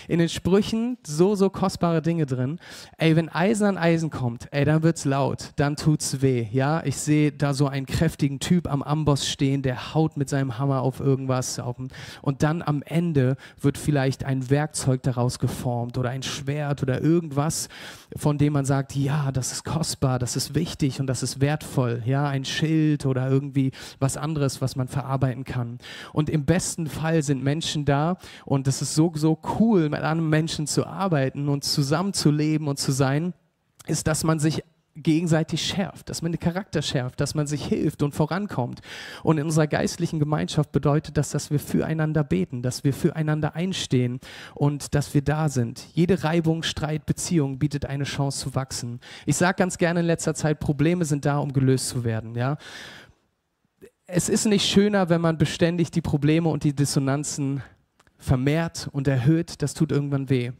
[0.06, 2.60] In den Sprüchen so, so kostbare Dinge drin.
[2.96, 6.84] Ey, wenn Eisen an Eisen kommt, ey, dann wird's laut, dann tut's weh, ja.
[6.84, 10.80] Ich sehe da so einen kräftigen Typ am Amboss stehen, der haut mit seinem Hammer
[10.82, 11.76] auf irgendwas auf,
[12.22, 17.15] und dann am Ende wird vielleicht ein Werkzeug daraus geformt oder ein Schwert oder irgendwas
[17.16, 17.68] irgendwas,
[18.16, 22.02] von dem man sagt, ja, das ist kostbar, das ist wichtig und das ist wertvoll,
[22.05, 25.79] ja, ein Schild oder irgendwie was anderes, was man verarbeiten kann.
[26.12, 30.31] Und im besten Fall sind Menschen da und es ist so, so cool, mit anderen
[30.31, 33.33] Menschen zu arbeiten und zusammenzuleben und zu sein,
[33.87, 34.62] ist, dass man sich
[34.96, 38.80] gegenseitig schärft, dass man den Charakter schärft, dass man sich hilft und vorankommt.
[39.22, 44.20] Und in unserer geistlichen Gemeinschaft bedeutet das, dass wir füreinander beten, dass wir füreinander einstehen
[44.54, 45.87] und dass wir da sind.
[45.92, 49.00] Jede Reibung, Streit, Beziehung bietet eine Chance zu wachsen.
[49.26, 52.35] Ich sage ganz gerne in letzter Zeit, Probleme sind da, um gelöst zu werden.
[52.35, 52.56] Ja?
[54.06, 57.62] Es ist nicht schöner, wenn man beständig die Probleme und die Dissonanzen
[58.18, 60.52] vermehrt und erhöht, das tut irgendwann weh.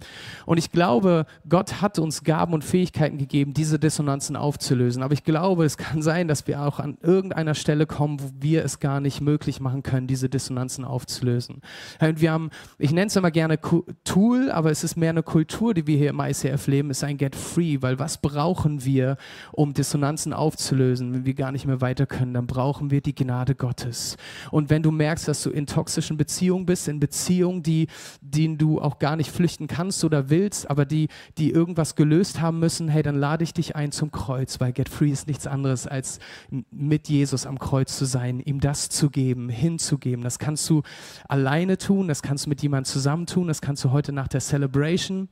[0.45, 5.03] Und ich glaube, Gott hat uns Gaben und Fähigkeiten gegeben, diese Dissonanzen aufzulösen.
[5.03, 8.65] Aber ich glaube, es kann sein, dass wir auch an irgendeiner Stelle kommen, wo wir
[8.65, 11.61] es gar nicht möglich machen können, diese Dissonanzen aufzulösen.
[12.01, 13.59] Und wir haben, ich nenne es immer gerne
[14.05, 17.17] Tool, aber es ist mehr eine Kultur, die wir hier im ICF leben, ist ein
[17.17, 19.17] Get Free, weil was brauchen wir,
[19.53, 22.35] um Dissonanzen aufzulösen, wenn wir gar nicht mehr weiter können?
[22.35, 24.17] Dann brauchen wir die Gnade Gottes.
[24.51, 27.89] Und wenn du merkst, dass du in toxischen Beziehungen bist, in Beziehungen, Beziehungen, die,
[28.21, 32.59] denen du auch gar nicht flüchten kannst oder willst, aber die, die irgendwas gelöst haben
[32.59, 35.87] müssen, hey, dann lade ich dich ein zum Kreuz, weil Get Free ist nichts anderes
[35.87, 36.19] als
[36.71, 40.23] mit Jesus am Kreuz zu sein, ihm das zu geben, hinzugeben.
[40.23, 40.83] Das kannst du
[41.29, 44.41] alleine tun, das kannst du mit jemandem zusammen tun, das kannst du heute nach der
[44.41, 45.29] Celebration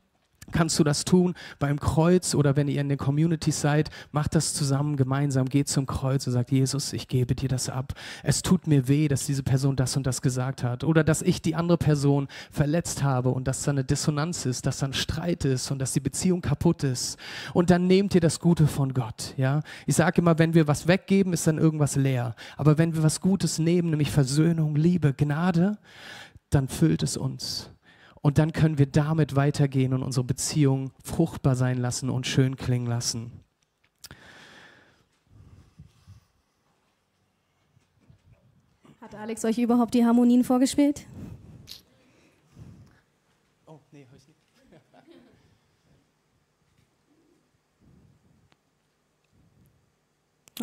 [0.53, 4.55] kannst du das tun beim Kreuz oder wenn ihr in den Communities seid, macht das
[4.55, 7.95] zusammen, gemeinsam, geht zum Kreuz und sagt, Jesus, ich gebe dir das ab.
[8.23, 11.43] Es tut mir weh, dass diese Person das und das gesagt hat oder dass ich
[11.43, 15.45] die andere Person verletzt habe und dass da eine Dissonanz ist, dass da ein Streit
[15.45, 17.19] ist und dass die Beziehung kaputt ist.
[17.53, 19.35] Und dann nehmt ihr das Gute von Gott.
[19.37, 19.61] Ja?
[19.87, 22.35] Ich sage immer, wenn wir was weggeben, ist dann irgendwas leer.
[22.57, 25.79] Aber wenn wir was Gutes nehmen, nämlich Versöhnung, Liebe, Gnade,
[26.51, 27.71] dann füllt es uns.
[28.25, 32.87] Und dann können wir damit weitergehen und unsere Beziehung fruchtbar sein lassen und schön klingen
[32.87, 33.31] lassen.
[39.03, 41.07] Hat Alex euch überhaupt die Harmonien vorgespielt?
[43.67, 44.39] Oh, nee, hab ich nicht.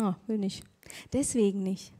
[0.00, 0.64] Oh, will nicht.
[1.12, 1.92] Deswegen nicht.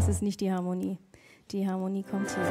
[0.00, 0.96] Das ist nicht die Harmonie.
[1.50, 2.42] Die Harmonie kommt hier.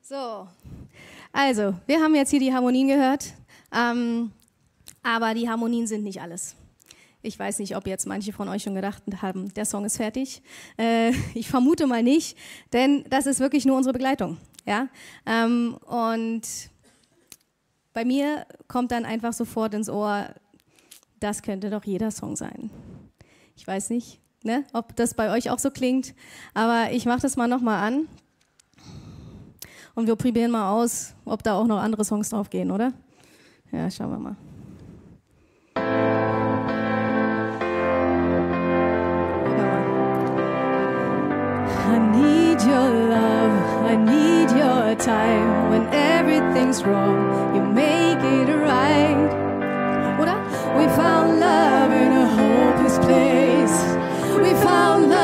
[0.00, 0.46] So,
[1.32, 3.34] also, wir haben jetzt hier die Harmonien gehört,
[3.74, 4.30] ähm,
[5.02, 6.54] aber die Harmonien sind nicht alles.
[7.22, 10.42] Ich weiß nicht, ob jetzt manche von euch schon gedacht haben, der Song ist fertig.
[10.78, 12.38] Äh, ich vermute mal nicht,
[12.72, 14.36] denn das ist wirklich nur unsere Begleitung.
[14.64, 14.86] Ja?
[15.26, 16.42] Ähm, und
[17.94, 20.26] bei mir kommt dann einfach sofort ins Ohr,
[21.20, 22.68] das könnte doch jeder Song sein.
[23.56, 26.14] Ich weiß nicht, ne, ob das bei euch auch so klingt,
[26.52, 28.08] aber ich mache das mal nochmal an.
[29.94, 32.92] Und wir probieren mal aus, ob da auch noch andere Songs drauf gehen, oder?
[33.70, 34.36] Ja, schauen wir mal.
[41.86, 45.70] I need your love, I need your time.
[45.70, 47.63] When everything's wrong, you
[54.44, 55.23] We found the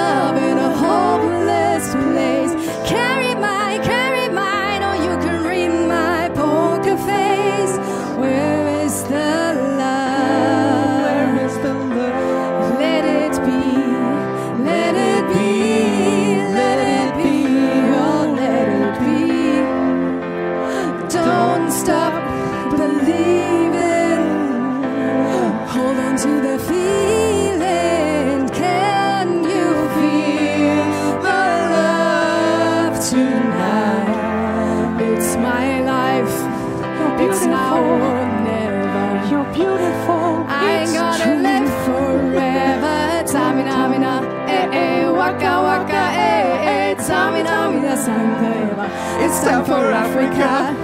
[49.23, 50.75] It's time for Africa.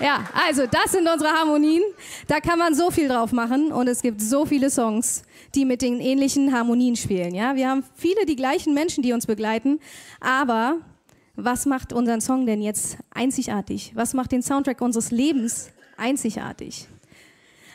[0.00, 1.82] Ja, also das sind unsere Harmonien.
[2.26, 5.22] Da kann man so viel drauf machen und es gibt so viele Songs,
[5.54, 7.34] die mit den ähnlichen Harmonien spielen.
[7.34, 9.80] Ja, wir haben viele die gleichen Menschen, die uns begleiten,
[10.20, 10.76] aber
[11.36, 13.92] was macht unseren Song denn jetzt einzigartig?
[13.94, 16.88] Was macht den Soundtrack unseres Lebens einzigartig?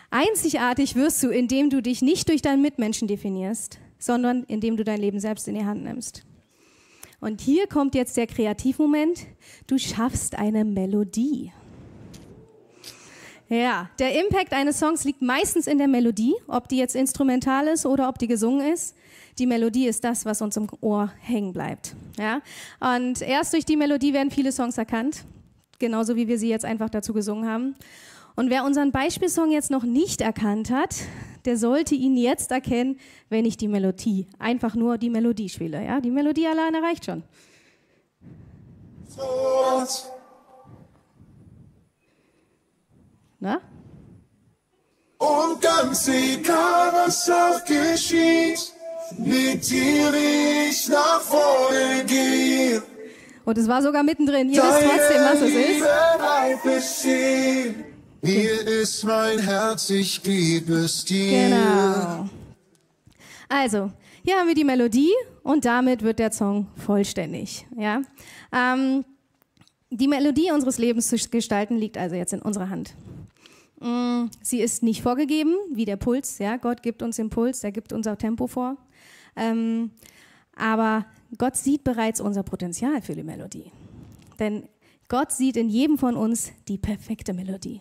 [0.09, 5.01] Einzigartig wirst du, indem du dich nicht durch deinen Mitmenschen definierst, sondern indem du dein
[5.01, 6.23] Leben selbst in die Hand nimmst.
[7.19, 9.25] Und hier kommt jetzt der Kreativmoment.
[9.65, 11.51] Du schaffst eine Melodie.
[13.49, 17.85] Ja, der Impact eines Songs liegt meistens in der Melodie, ob die jetzt instrumental ist
[17.85, 18.95] oder ob die gesungen ist.
[19.39, 21.95] Die Melodie ist das, was uns im Ohr hängen bleibt.
[22.17, 22.41] Ja?
[22.79, 25.23] Und erst durch die Melodie werden viele Songs erkannt,
[25.79, 27.75] genauso wie wir sie jetzt einfach dazu gesungen haben.
[28.37, 30.93] Und wer unseren Beispielsong jetzt noch nicht erkannt hat,
[31.45, 35.83] der sollte ihn jetzt erkennen, wenn ich die Melodie, einfach nur die Melodie spiele.
[35.83, 35.99] Ja?
[35.99, 37.23] Die Melodie alleine reicht schon.
[43.39, 43.59] Na?
[45.17, 48.71] Und ganz egal, was auch geschieht,
[49.17, 50.13] mit dir
[50.69, 52.83] ich nach vorne gehe.
[53.45, 54.51] Und es war sogar mittendrin.
[54.51, 55.83] Ihr wisst trotzdem, was es ist.
[58.23, 61.49] Hier ist mein Herz, ich gebe es dir.
[61.49, 62.29] Genau.
[63.47, 63.91] Also,
[64.23, 67.67] hier haben wir die Melodie und damit wird der Song vollständig.
[67.77, 68.01] Ja?
[68.51, 69.05] Ähm,
[69.89, 72.95] die Melodie unseres Lebens zu gestalten liegt also jetzt in unserer Hand.
[73.79, 76.39] Mm, Sie ist nicht vorgegeben, wie der Puls.
[76.39, 76.57] Ja?
[76.57, 78.77] Gott gibt uns den Puls, er gibt unser Tempo vor.
[79.35, 79.91] Ähm,
[80.55, 81.05] aber
[81.37, 83.71] Gott sieht bereits unser Potenzial für die Melodie.
[84.39, 84.67] Denn
[85.07, 87.79] Gott sieht in jedem von uns die perfekte Melodie.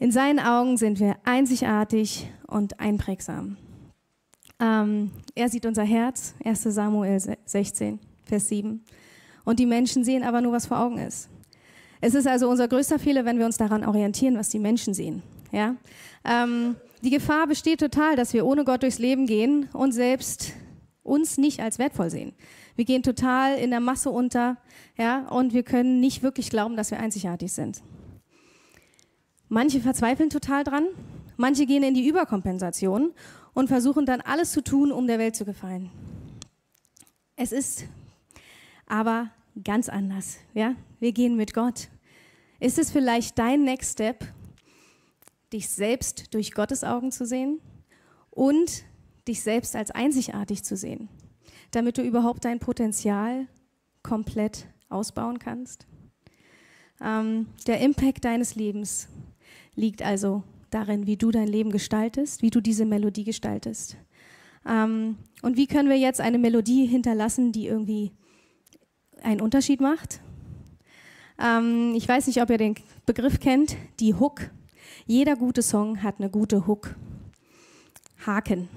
[0.00, 3.56] In seinen Augen sind wir einzigartig und einprägsam.
[4.60, 8.84] Ähm, er sieht unser Herz, 1 Samuel 16, Vers 7.
[9.44, 11.28] Und die Menschen sehen aber nur, was vor Augen ist.
[12.00, 15.22] Es ist also unser größter Fehler, wenn wir uns daran orientieren, was die Menschen sehen.
[15.50, 15.74] Ja?
[16.24, 20.52] Ähm, die Gefahr besteht total, dass wir ohne Gott durchs Leben gehen und selbst
[21.02, 22.34] uns nicht als wertvoll sehen.
[22.76, 24.58] Wir gehen total in der Masse unter,
[24.96, 27.82] ja, und wir können nicht wirklich glauben, dass wir einzigartig sind.
[29.48, 30.86] Manche verzweifeln total dran,
[31.36, 33.12] manche gehen in die Überkompensation
[33.54, 35.90] und versuchen dann alles zu tun, um der Welt zu gefallen.
[37.36, 37.84] Es ist
[38.86, 39.30] aber
[39.64, 40.74] ganz anders, ja?
[41.00, 41.88] Wir gehen mit Gott.
[42.60, 44.24] Ist es vielleicht dein Next Step,
[45.52, 47.60] dich selbst durch Gottes Augen zu sehen
[48.30, 48.82] und
[49.28, 51.08] dich selbst als einzigartig zu sehen,
[51.70, 53.46] damit du überhaupt dein Potenzial
[54.02, 55.86] komplett ausbauen kannst?
[57.00, 59.08] Ähm, der Impact deines Lebens
[59.78, 63.96] liegt also darin, wie du dein Leben gestaltest, wie du diese Melodie gestaltest.
[64.66, 68.12] Ähm, und wie können wir jetzt eine Melodie hinterlassen, die irgendwie
[69.22, 70.20] einen Unterschied macht?
[71.38, 72.74] Ähm, ich weiß nicht, ob ihr den
[73.06, 74.50] Begriff kennt, die Hook.
[75.06, 76.96] Jeder gute Song hat eine gute Hook.
[78.26, 78.68] Haken.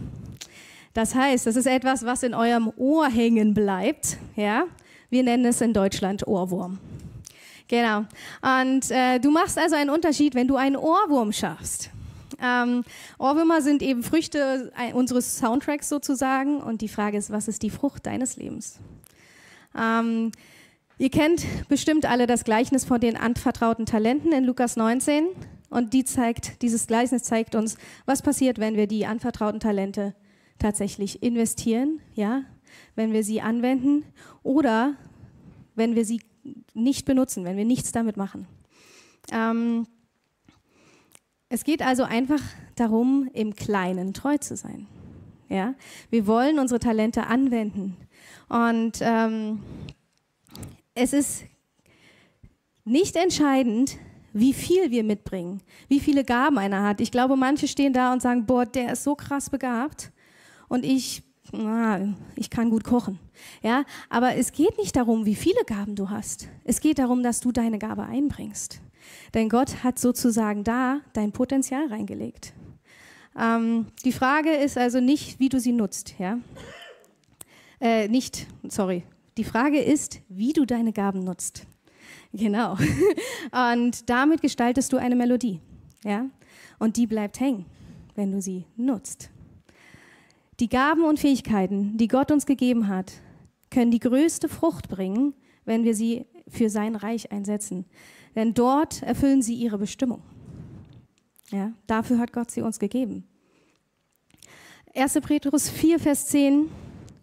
[0.94, 4.18] Das heißt, das ist etwas, was in eurem Ohr hängen bleibt.
[4.36, 4.66] Ja?
[5.10, 6.80] Wir nennen es in Deutschland Ohrwurm.
[7.72, 8.00] Genau.
[8.42, 11.90] Und äh, du machst also einen Unterschied, wenn du einen Ohrwurm schaffst.
[12.44, 12.84] Ähm,
[13.18, 16.60] Ohrwürmer sind eben Früchte äh, unseres Soundtracks sozusagen.
[16.60, 18.78] Und die Frage ist, was ist die Frucht deines Lebens?
[19.74, 20.34] Ähm,
[20.98, 25.28] ihr kennt bestimmt alle das Gleichnis von den anvertrauten Talenten in Lukas 19.
[25.70, 30.14] Und die zeigt, dieses Gleichnis zeigt uns, was passiert, wenn wir die anvertrauten Talente
[30.60, 32.42] tatsächlich investieren, ja,
[32.96, 34.04] wenn wir sie anwenden
[34.44, 34.96] oder
[35.76, 36.20] wenn wir sie
[36.74, 38.48] nicht benutzen, wenn wir nichts damit machen.
[39.32, 39.88] Ähm,
[41.50, 42.42] es geht also einfach
[42.76, 44.88] darum, im Kleinen treu zu sein.
[45.50, 45.76] Ja?
[46.10, 47.98] Wir wollen unsere Talente anwenden.
[48.48, 49.62] Und ähm,
[50.96, 51.44] es ist
[52.86, 53.98] nicht entscheidend,
[54.34, 57.02] wie viel wir mitbringen, wie viele Gaben einer hat.
[57.02, 60.12] Ich glaube, manche stehen da und sagen, boah, der ist so krass begabt
[60.70, 63.20] und ich na, ich kann gut kochen.
[63.62, 66.48] Ja, aber es geht nicht darum, wie viele Gaben du hast.
[66.64, 68.82] Es geht darum, dass du deine Gabe einbringst.
[69.34, 72.54] Denn Gott hat sozusagen da dein Potenzial reingelegt.
[73.38, 76.16] Ähm, die Frage ist also nicht, wie du sie nutzt.
[76.20, 76.40] Ja?
[77.80, 79.04] Äh, nicht, sorry.
[79.38, 81.66] Die Frage ist, wie du deine Gaben nutzt.
[82.34, 82.78] Genau.
[83.74, 85.60] Und damit gestaltest du eine Melodie.
[86.04, 86.26] Ja?
[86.80, 87.66] Und die bleibt hängen,
[88.16, 89.30] wenn du sie nutzt.
[90.62, 93.12] Die Gaben und Fähigkeiten, die Gott uns gegeben hat,
[93.72, 95.34] können die größte Frucht bringen,
[95.66, 97.86] wenn wir sie für sein Reich einsetzen.
[98.36, 100.22] Denn dort erfüllen sie ihre Bestimmung.
[101.50, 103.24] Ja, dafür hat Gott sie uns gegeben.
[104.94, 105.20] 1.
[105.22, 106.70] Petrus 4, Vers 10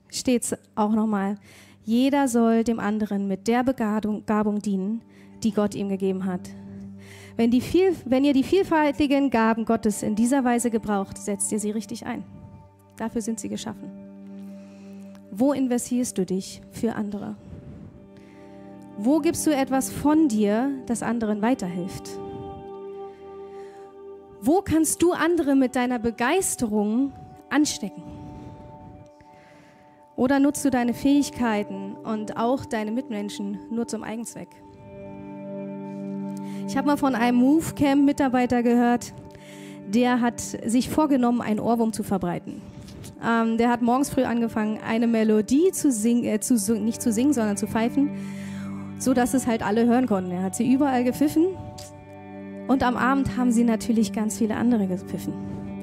[0.09, 1.39] steht es auch nochmal.
[1.85, 5.03] Jeder soll dem anderen mit der Begabung dienen,
[5.45, 6.51] die Gott ihm gegeben hat.
[7.37, 12.05] Wenn, wenn ihr die vielfältigen Gaben Gottes in dieser Weise gebraucht, setzt ihr sie richtig
[12.05, 12.25] ein.
[12.99, 13.91] Dafür sind sie geschaffen.
[15.31, 17.37] Wo investierst du dich für andere?
[18.99, 22.11] Wo gibst du etwas von dir, das anderen weiterhilft?
[24.41, 27.13] Wo kannst du andere mit deiner Begeisterung
[27.49, 28.03] anstecken?
[30.17, 34.49] Oder nutzt du deine Fähigkeiten und auch deine Mitmenschen nur zum Eigenzweck?
[36.67, 39.15] Ich habe mal von einem Movecamp-Mitarbeiter gehört,
[39.87, 42.61] der hat sich vorgenommen, einen Ohrwurm zu verbreiten.
[43.25, 47.33] Ähm, der hat morgens früh angefangen, eine Melodie zu singen, äh, zu, nicht zu singen,
[47.33, 48.11] sondern zu pfeifen,
[48.99, 50.31] so dass es halt alle hören konnten.
[50.31, 51.47] Er hat sie überall gepfiffen
[52.69, 55.33] und am Abend haben sie natürlich ganz viele andere gepfiffen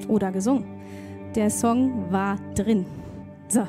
[0.08, 0.64] oder gesungen.
[1.34, 2.86] Der Song war drin.
[3.48, 3.66] So,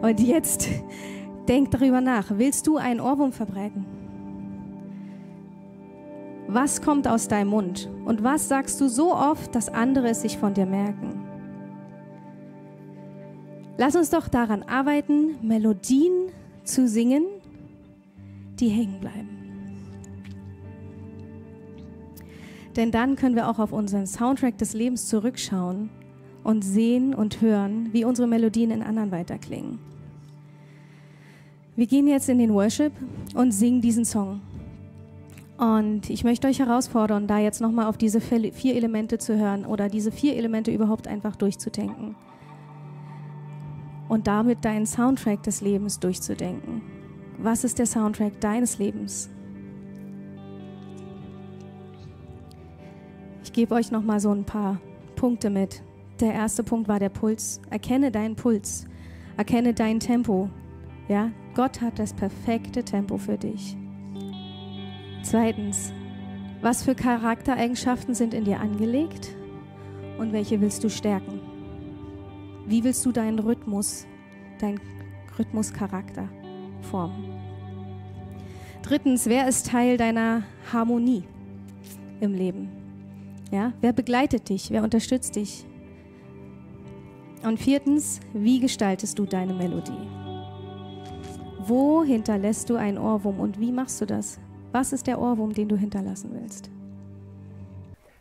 [0.00, 0.68] und jetzt
[1.48, 2.26] denk darüber nach.
[2.30, 3.84] Willst du einen Ohrwurm verbreiten?
[6.46, 7.90] Was kommt aus deinem Mund?
[8.06, 11.27] Und was sagst du so oft, dass andere es sich von dir merken?
[13.80, 16.32] Lass uns doch daran arbeiten, Melodien
[16.64, 17.24] zu singen,
[18.58, 19.28] die hängen bleiben.
[22.74, 25.90] Denn dann können wir auch auf unseren Soundtrack des Lebens zurückschauen
[26.42, 29.78] und sehen und hören, wie unsere Melodien in anderen weiterklingen.
[31.76, 32.92] Wir gehen jetzt in den Worship
[33.34, 34.40] und singen diesen Song.
[35.56, 39.88] Und ich möchte euch herausfordern, da jetzt nochmal auf diese vier Elemente zu hören oder
[39.88, 42.16] diese vier Elemente überhaupt einfach durchzudenken
[44.08, 46.82] und damit deinen Soundtrack des Lebens durchzudenken.
[47.38, 49.30] Was ist der Soundtrack deines Lebens?
[53.44, 54.80] Ich gebe euch noch mal so ein paar
[55.16, 55.82] Punkte mit.
[56.20, 57.60] Der erste Punkt war der Puls.
[57.70, 58.86] Erkenne deinen Puls.
[59.36, 60.50] Erkenne dein Tempo.
[61.08, 63.76] Ja, Gott hat das perfekte Tempo für dich.
[65.22, 65.92] Zweitens,
[66.60, 69.36] was für Charaktereigenschaften sind in dir angelegt
[70.18, 71.47] und welche willst du stärken?
[72.68, 74.06] Wie willst du deinen Rhythmus,
[74.60, 74.78] deinen
[75.38, 76.28] Rhythmuscharakter
[76.82, 77.24] formen?
[78.82, 81.24] Drittens, wer ist Teil deiner Harmonie
[82.20, 82.68] im Leben?
[83.50, 84.70] Ja, wer begleitet dich?
[84.70, 85.64] Wer unterstützt dich?
[87.42, 90.06] Und viertens, wie gestaltest du deine Melodie?
[91.60, 94.38] Wo hinterlässt du einen Ohrwurm und wie machst du das?
[94.72, 96.70] Was ist der Ohrwurm, den du hinterlassen willst?